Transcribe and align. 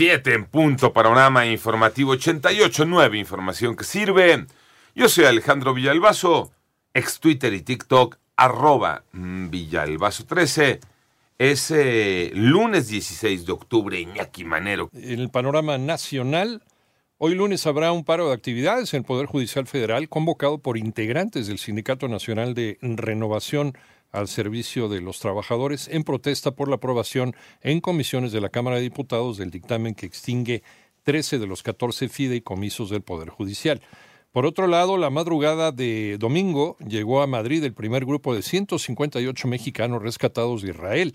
7 0.00 0.32
en 0.32 0.46
punto, 0.46 0.94
panorama 0.94 1.44
informativo 1.44 2.14
88.9, 2.14 3.18
información 3.18 3.76
que 3.76 3.84
sirve. 3.84 4.46
Yo 4.94 5.10
soy 5.10 5.26
Alejandro 5.26 5.74
Villalbazo, 5.74 6.52
ex 6.94 7.20
Twitter 7.20 7.52
y 7.52 7.60
TikTok, 7.60 8.16
arroba 8.34 9.04
Villalbazo13. 9.12 10.80
Es 11.36 11.70
eh, 11.70 12.30
lunes 12.32 12.88
16 12.88 13.44
de 13.44 13.52
octubre, 13.52 14.00
Iñaki 14.00 14.42
Manero. 14.42 14.88
En 14.94 15.20
el 15.20 15.28
panorama 15.28 15.76
nacional, 15.76 16.62
hoy 17.18 17.34
lunes 17.34 17.66
habrá 17.66 17.92
un 17.92 18.06
paro 18.06 18.28
de 18.28 18.32
actividades 18.32 18.94
en 18.94 19.00
el 19.00 19.04
Poder 19.04 19.26
Judicial 19.26 19.66
Federal 19.66 20.08
convocado 20.08 20.60
por 20.60 20.78
integrantes 20.78 21.46
del 21.46 21.58
Sindicato 21.58 22.08
Nacional 22.08 22.54
de 22.54 22.78
Renovación 22.80 23.74
al 24.12 24.28
servicio 24.28 24.88
de 24.88 25.00
los 25.00 25.20
trabajadores 25.20 25.88
en 25.88 26.04
protesta 26.04 26.52
por 26.52 26.68
la 26.68 26.76
aprobación 26.76 27.34
en 27.62 27.80
comisiones 27.80 28.32
de 28.32 28.40
la 28.40 28.48
Cámara 28.48 28.76
de 28.76 28.82
Diputados 28.82 29.36
del 29.38 29.50
dictamen 29.50 29.94
que 29.94 30.06
extingue 30.06 30.62
13 31.04 31.38
de 31.38 31.46
los 31.46 31.62
14 31.62 32.08
fideicomisos 32.08 32.90
del 32.90 33.02
Poder 33.02 33.30
Judicial. 33.30 33.80
Por 34.32 34.46
otro 34.46 34.68
lado, 34.68 34.96
la 34.96 35.10
madrugada 35.10 35.72
de 35.72 36.16
domingo 36.18 36.76
llegó 36.86 37.22
a 37.22 37.26
Madrid 37.26 37.64
el 37.64 37.74
primer 37.74 38.04
grupo 38.04 38.34
de 38.34 38.42
158 38.42 39.48
mexicanos 39.48 40.02
rescatados 40.02 40.62
de 40.62 40.70
Israel 40.70 41.12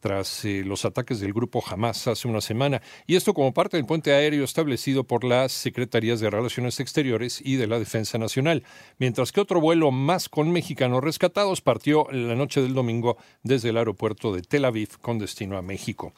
tras 0.00 0.44
eh, 0.44 0.62
los 0.64 0.84
ataques 0.84 1.20
del 1.20 1.32
grupo 1.32 1.62
Hamas 1.64 2.08
hace 2.08 2.26
una 2.26 2.40
semana, 2.40 2.82
y 3.06 3.16
esto 3.16 3.34
como 3.34 3.54
parte 3.54 3.76
del 3.76 3.86
puente 3.86 4.12
aéreo 4.12 4.44
establecido 4.44 5.04
por 5.04 5.24
las 5.24 5.52
Secretarías 5.52 6.20
de 6.20 6.30
Relaciones 6.30 6.80
Exteriores 6.80 7.40
y 7.44 7.56
de 7.56 7.66
la 7.66 7.78
Defensa 7.78 8.18
Nacional, 8.18 8.64
mientras 8.98 9.32
que 9.32 9.40
otro 9.40 9.60
vuelo 9.60 9.90
más 9.90 10.28
con 10.28 10.50
mexicanos 10.50 11.04
rescatados 11.04 11.60
partió 11.60 12.06
la 12.10 12.34
noche 12.34 12.62
del 12.62 12.74
domingo 12.74 13.16
desde 13.42 13.68
el 13.68 13.76
aeropuerto 13.76 14.32
de 14.32 14.42
Tel 14.42 14.64
Aviv 14.64 14.98
con 15.00 15.18
destino 15.18 15.56
a 15.56 15.62
México. 15.62 16.12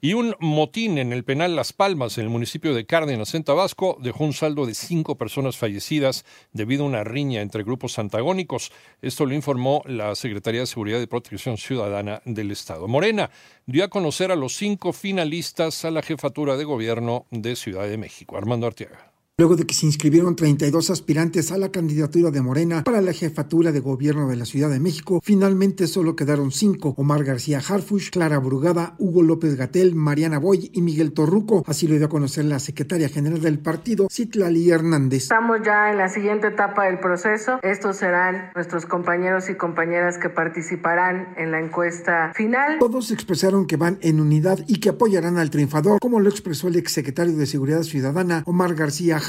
Y 0.00 0.12
un 0.12 0.36
motín 0.38 0.96
en 0.98 1.12
el 1.12 1.24
penal 1.24 1.56
Las 1.56 1.72
Palmas, 1.72 2.18
en 2.18 2.24
el 2.24 2.30
municipio 2.30 2.72
de 2.72 2.86
Cárdenas, 2.86 3.34
en 3.34 3.42
Tabasco, 3.42 3.98
dejó 4.00 4.22
un 4.22 4.32
saldo 4.32 4.64
de 4.64 4.74
cinco 4.74 5.18
personas 5.18 5.56
fallecidas 5.56 6.24
debido 6.52 6.84
a 6.84 6.86
una 6.86 7.02
riña 7.02 7.40
entre 7.40 7.64
grupos 7.64 7.98
antagónicos. 7.98 8.70
Esto 9.02 9.26
lo 9.26 9.34
informó 9.34 9.82
la 9.86 10.14
Secretaría 10.14 10.60
de 10.60 10.66
Seguridad 10.68 11.00
y 11.00 11.06
Protección 11.06 11.58
Ciudadana 11.58 12.22
del 12.24 12.52
Estado. 12.52 12.86
Morena 12.86 13.30
dio 13.66 13.82
a 13.82 13.88
conocer 13.88 14.30
a 14.30 14.36
los 14.36 14.54
cinco 14.54 14.92
finalistas 14.92 15.84
a 15.84 15.90
la 15.90 16.02
jefatura 16.02 16.56
de 16.56 16.64
gobierno 16.64 17.26
de 17.32 17.56
Ciudad 17.56 17.88
de 17.88 17.98
México. 17.98 18.36
Armando 18.36 18.68
Arteaga 18.68 19.17
luego 19.38 19.54
de 19.54 19.66
que 19.66 19.74
se 19.74 19.86
inscribieron 19.86 20.34
32 20.34 20.90
aspirantes 20.90 21.52
a 21.52 21.58
la 21.58 21.70
candidatura 21.70 22.32
de 22.32 22.42
Morena 22.42 22.82
para 22.82 23.00
la 23.00 23.12
jefatura 23.12 23.70
de 23.70 23.78
gobierno 23.78 24.28
de 24.28 24.34
la 24.34 24.44
Ciudad 24.44 24.68
de 24.68 24.80
México, 24.80 25.20
finalmente 25.22 25.86
solo 25.86 26.16
quedaron 26.16 26.50
cinco, 26.50 26.92
Omar 26.96 27.22
García 27.22 27.60
Harfush, 27.60 28.10
Clara 28.10 28.40
Brugada, 28.40 28.96
Hugo 28.98 29.22
López 29.22 29.54
Gatel, 29.54 29.94
Mariana 29.94 30.40
Boy 30.40 30.72
y 30.74 30.82
Miguel 30.82 31.12
Torruco, 31.12 31.62
así 31.68 31.86
lo 31.86 31.94
dio 31.94 32.06
a 32.06 32.08
conocer 32.08 32.46
la 32.46 32.58
secretaria 32.58 33.08
general 33.08 33.40
del 33.40 33.60
partido, 33.60 34.08
Citlali 34.10 34.70
Hernández. 34.70 35.22
Estamos 35.22 35.60
ya 35.64 35.92
en 35.92 35.98
la 35.98 36.08
siguiente 36.08 36.48
etapa 36.48 36.86
del 36.86 36.98
proceso, 36.98 37.60
estos 37.62 37.96
serán 37.96 38.50
nuestros 38.56 38.86
compañeros 38.86 39.48
y 39.50 39.54
compañeras 39.54 40.18
que 40.18 40.30
participarán 40.30 41.34
en 41.36 41.52
la 41.52 41.60
encuesta 41.60 42.32
final. 42.34 42.80
Todos 42.80 43.12
expresaron 43.12 43.68
que 43.68 43.76
van 43.76 43.98
en 44.00 44.18
unidad 44.18 44.58
y 44.66 44.80
que 44.80 44.88
apoyarán 44.88 45.38
al 45.38 45.50
triunfador, 45.50 46.00
como 46.00 46.18
lo 46.18 46.28
expresó 46.28 46.66
el 46.66 46.74
exsecretario 46.74 47.36
de 47.36 47.46
Seguridad 47.46 47.84
Ciudadana, 47.84 48.42
Omar 48.44 48.74
García 48.74 49.20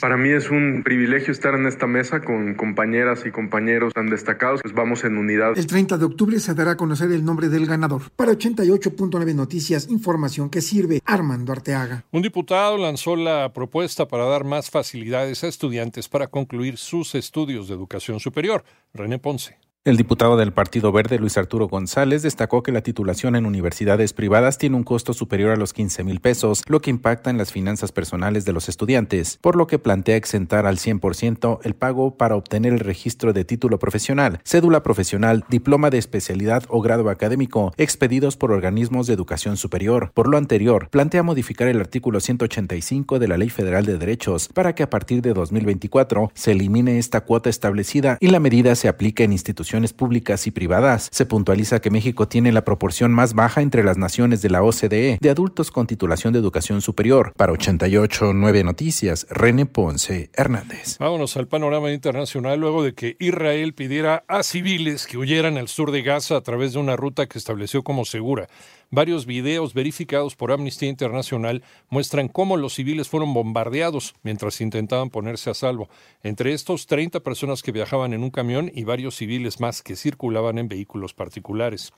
para 0.00 0.16
mí 0.16 0.30
es 0.30 0.50
un 0.50 0.82
privilegio 0.84 1.32
estar 1.32 1.54
en 1.54 1.66
esta 1.66 1.86
mesa 1.86 2.20
con 2.20 2.54
compañeras 2.54 3.24
y 3.26 3.30
compañeros 3.30 3.92
tan 3.92 4.08
destacados, 4.08 4.60
pues 4.62 4.74
vamos 4.74 5.04
en 5.04 5.16
unidad. 5.16 5.56
El 5.56 5.66
30 5.66 5.98
de 5.98 6.04
octubre 6.04 6.38
se 6.38 6.54
dará 6.54 6.72
a 6.72 6.76
conocer 6.76 7.10
el 7.10 7.24
nombre 7.24 7.48
del 7.48 7.66
ganador. 7.66 8.02
Para 8.14 8.32
88.9 8.32 9.34
Noticias, 9.34 9.88
información 9.88 10.50
que 10.50 10.60
sirve 10.60 11.00
Armando 11.04 11.52
Arteaga. 11.52 12.04
Un 12.10 12.22
diputado 12.22 12.78
lanzó 12.78 13.16
la 13.16 13.52
propuesta 13.52 14.06
para 14.06 14.24
dar 14.24 14.44
más 14.44 14.70
facilidades 14.70 15.42
a 15.44 15.48
estudiantes 15.48 16.08
para 16.08 16.28
concluir 16.28 16.76
sus 16.76 17.14
estudios 17.14 17.68
de 17.68 17.74
educación 17.74 18.20
superior. 18.20 18.64
René 18.94 19.18
Ponce. 19.18 19.67
El 19.88 19.96
diputado 19.96 20.36
del 20.36 20.52
Partido 20.52 20.92
Verde, 20.92 21.18
Luis 21.18 21.38
Arturo 21.38 21.66
González, 21.66 22.20
destacó 22.20 22.62
que 22.62 22.72
la 22.72 22.82
titulación 22.82 23.36
en 23.36 23.46
universidades 23.46 24.12
privadas 24.12 24.58
tiene 24.58 24.76
un 24.76 24.84
costo 24.84 25.14
superior 25.14 25.50
a 25.50 25.56
los 25.56 25.72
15 25.72 26.04
mil 26.04 26.20
pesos, 26.20 26.62
lo 26.66 26.82
que 26.82 26.90
impacta 26.90 27.30
en 27.30 27.38
las 27.38 27.52
finanzas 27.52 27.90
personales 27.90 28.44
de 28.44 28.52
los 28.52 28.68
estudiantes, 28.68 29.38
por 29.40 29.56
lo 29.56 29.66
que 29.66 29.78
plantea 29.78 30.16
exentar 30.16 30.66
al 30.66 30.76
100% 30.76 31.60
el 31.62 31.74
pago 31.74 32.18
para 32.18 32.36
obtener 32.36 32.74
el 32.74 32.80
registro 32.80 33.32
de 33.32 33.46
título 33.46 33.78
profesional, 33.78 34.40
cédula 34.44 34.82
profesional, 34.82 35.46
diploma 35.48 35.88
de 35.88 35.96
especialidad 35.96 36.64
o 36.68 36.82
grado 36.82 37.08
académico, 37.08 37.72
expedidos 37.78 38.36
por 38.36 38.52
organismos 38.52 39.06
de 39.06 39.14
educación 39.14 39.56
superior. 39.56 40.10
Por 40.12 40.28
lo 40.28 40.36
anterior, 40.36 40.90
plantea 40.90 41.22
modificar 41.22 41.66
el 41.66 41.80
artículo 41.80 42.20
185 42.20 43.18
de 43.18 43.28
la 43.28 43.38
Ley 43.38 43.48
Federal 43.48 43.86
de 43.86 43.96
Derechos 43.96 44.50
para 44.52 44.74
que 44.74 44.82
a 44.82 44.90
partir 44.90 45.22
de 45.22 45.32
2024 45.32 46.30
se 46.34 46.52
elimine 46.52 46.98
esta 46.98 47.22
cuota 47.22 47.48
establecida 47.48 48.18
y 48.20 48.26
la 48.26 48.38
medida 48.38 48.74
se 48.74 48.88
aplique 48.88 49.24
en 49.24 49.32
instituciones 49.32 49.77
públicas 49.92 50.46
y 50.46 50.50
privadas. 50.50 51.08
Se 51.12 51.26
puntualiza 51.26 51.80
que 51.80 51.90
México 51.90 52.28
tiene 52.28 52.52
la 52.52 52.64
proporción 52.64 53.12
más 53.12 53.34
baja 53.34 53.62
entre 53.62 53.84
las 53.84 53.96
naciones 53.96 54.42
de 54.42 54.50
la 54.50 54.62
OCDE 54.62 55.18
de 55.20 55.30
adultos 55.30 55.70
con 55.70 55.86
titulación 55.86 56.32
de 56.32 56.40
educación 56.40 56.80
superior. 56.82 57.32
Para 57.36 57.52
88.9 57.52 58.64
Noticias, 58.64 59.26
René 59.30 59.66
Ponce 59.66 60.30
Hernández. 60.34 60.98
Vámonos 60.98 61.36
al 61.36 61.48
panorama 61.48 61.92
internacional 61.92 62.58
luego 62.60 62.82
de 62.82 62.94
que 62.94 63.16
Israel 63.20 63.74
pidiera 63.74 64.24
a 64.28 64.42
civiles 64.42 65.06
que 65.06 65.18
huyeran 65.18 65.56
al 65.56 65.68
sur 65.68 65.92
de 65.92 66.02
Gaza 66.02 66.36
a 66.36 66.40
través 66.42 66.72
de 66.72 66.78
una 66.78 66.96
ruta 66.96 67.26
que 67.26 67.38
estableció 67.38 67.82
como 67.82 68.04
segura. 68.04 68.48
Varios 68.90 69.26
videos 69.26 69.74
verificados 69.74 70.34
por 70.34 70.50
Amnistía 70.50 70.88
Internacional 70.88 71.62
muestran 71.90 72.28
cómo 72.28 72.56
los 72.56 72.74
civiles 72.74 73.06
fueron 73.06 73.34
bombardeados 73.34 74.14
mientras 74.22 74.62
intentaban 74.62 75.10
ponerse 75.10 75.50
a 75.50 75.54
salvo. 75.54 75.90
Entre 76.22 76.54
estos, 76.54 76.86
30 76.86 77.20
personas 77.20 77.62
que 77.62 77.70
viajaban 77.70 78.14
en 78.14 78.22
un 78.22 78.30
camión 78.30 78.72
y 78.74 78.84
varios 78.84 79.14
civiles 79.14 79.60
más 79.60 79.82
que 79.82 79.94
circulaban 79.94 80.56
en 80.56 80.68
vehículos 80.68 81.12
particulares. 81.12 81.92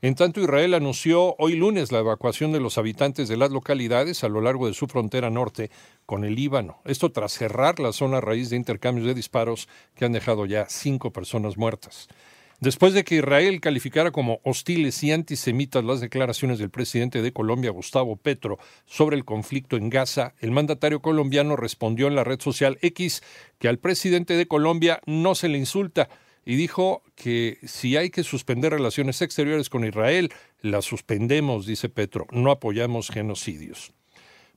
En 0.00 0.14
tanto, 0.14 0.40
Israel 0.40 0.74
anunció 0.74 1.34
hoy 1.40 1.56
lunes 1.56 1.90
la 1.90 1.98
evacuación 1.98 2.52
de 2.52 2.60
los 2.60 2.78
habitantes 2.78 3.26
de 3.26 3.36
las 3.36 3.50
localidades 3.50 4.22
a 4.22 4.28
lo 4.28 4.40
largo 4.40 4.68
de 4.68 4.74
su 4.74 4.86
frontera 4.86 5.30
norte 5.30 5.72
con 6.06 6.24
el 6.24 6.36
Líbano. 6.36 6.78
Esto 6.84 7.10
tras 7.10 7.32
cerrar 7.32 7.80
la 7.80 7.92
zona 7.92 8.18
a 8.18 8.20
raíz 8.20 8.48
de 8.48 8.56
intercambios 8.56 9.08
de 9.08 9.14
disparos 9.14 9.68
que 9.96 10.04
han 10.04 10.12
dejado 10.12 10.46
ya 10.46 10.66
cinco 10.68 11.12
personas 11.12 11.56
muertas. 11.56 12.06
Después 12.60 12.92
de 12.92 13.04
que 13.04 13.14
Israel 13.14 13.60
calificara 13.60 14.10
como 14.10 14.40
hostiles 14.42 15.04
y 15.04 15.12
antisemitas 15.12 15.84
las 15.84 16.00
declaraciones 16.00 16.58
del 16.58 16.70
presidente 16.70 17.22
de 17.22 17.32
Colombia, 17.32 17.70
Gustavo 17.70 18.16
Petro, 18.16 18.58
sobre 18.84 19.16
el 19.16 19.24
conflicto 19.24 19.76
en 19.76 19.90
Gaza, 19.90 20.34
el 20.40 20.50
mandatario 20.50 21.00
colombiano 21.00 21.54
respondió 21.54 22.08
en 22.08 22.16
la 22.16 22.24
red 22.24 22.40
social 22.40 22.76
X 22.82 23.22
que 23.60 23.68
al 23.68 23.78
presidente 23.78 24.34
de 24.34 24.48
Colombia 24.48 25.00
no 25.06 25.36
se 25.36 25.48
le 25.48 25.56
insulta 25.56 26.08
y 26.44 26.56
dijo 26.56 27.02
que 27.14 27.58
si 27.64 27.96
hay 27.96 28.10
que 28.10 28.24
suspender 28.24 28.72
relaciones 28.72 29.22
exteriores 29.22 29.70
con 29.70 29.84
Israel, 29.84 30.32
las 30.60 30.84
suspendemos, 30.84 31.64
dice 31.64 31.88
Petro, 31.88 32.26
no 32.32 32.50
apoyamos 32.50 33.10
genocidios. 33.10 33.92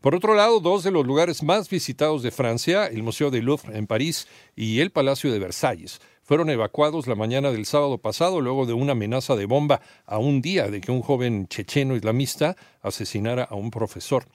Por 0.01 0.15
otro 0.15 0.33
lado, 0.33 0.59
dos 0.59 0.83
de 0.83 0.89
los 0.89 1.05
lugares 1.05 1.43
más 1.43 1.69
visitados 1.69 2.23
de 2.23 2.31
Francia, 2.31 2.87
el 2.87 3.03
Museo 3.03 3.29
del 3.29 3.45
Louvre 3.45 3.77
en 3.77 3.85
París 3.85 4.27
y 4.55 4.79
el 4.79 4.89
Palacio 4.89 5.31
de 5.31 5.37
Versalles, 5.37 6.01
fueron 6.31 6.49
evacuados 6.49 7.07
la 7.07 7.15
mañana 7.15 7.51
del 7.51 7.65
sábado 7.65 7.97
pasado 7.97 8.39
luego 8.39 8.65
de 8.65 8.71
una 8.71 8.93
amenaza 8.93 9.35
de 9.35 9.45
bomba 9.45 9.81
a 10.05 10.17
un 10.17 10.41
día 10.41 10.69
de 10.69 10.79
que 10.79 10.89
un 10.89 11.01
joven 11.01 11.49
checheno 11.49 11.93
islamista 11.93 12.55
asesinara 12.81 13.43
a 13.43 13.55
un 13.55 13.69
profesor. 13.69 14.29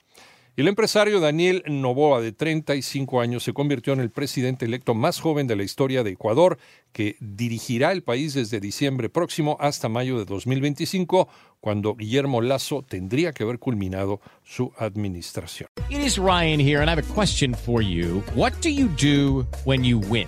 El 0.55 0.67
empresario 0.67 1.19
Daniel 1.19 1.63
Novoa, 1.65 2.21
de 2.21 2.33
35 2.33 3.19
años, 3.19 3.41
se 3.41 3.53
convirtió 3.53 3.93
en 3.93 3.99
el 4.01 4.11
presidente 4.11 4.65
electo 4.65 4.93
más 4.93 5.19
joven 5.19 5.47
de 5.47 5.55
la 5.55 5.63
historia 5.63 6.03
de 6.03 6.11
Ecuador, 6.11 6.59
que 6.91 7.15
dirigirá 7.19 7.91
el 7.91 8.03
país 8.03 8.35
desde 8.35 8.59
diciembre 8.59 9.09
próximo 9.09 9.57
hasta 9.59 9.89
mayo 9.89 10.19
de 10.19 10.25
2025, 10.25 11.27
cuando 11.59 11.95
Guillermo 11.95 12.41
Lazo 12.41 12.83
tendría 12.87 13.33
que 13.33 13.41
haber 13.41 13.57
culminado 13.57 14.21
su 14.43 14.71
administración. 14.77 15.67
It 15.89 16.01
is 16.05 16.19
Ryan 16.19 16.59
here, 16.59 16.79
and 16.79 16.91
I 16.91 16.93
have 16.93 17.03
a 17.03 17.13
question 17.15 17.55
for 17.55 17.81
you. 17.81 18.23
What 18.35 18.53
do 18.61 18.69
you 18.69 18.87
do 18.87 19.47
when 19.65 19.83
you 19.83 19.97
win? 19.97 20.27